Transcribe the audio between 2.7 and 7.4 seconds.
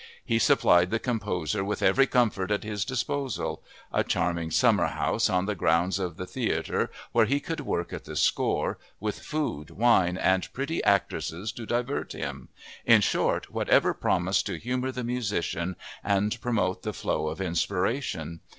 disposal—a charming summerhouse on the grounds of the theater where he